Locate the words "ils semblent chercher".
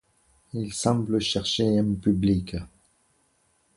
0.55-1.77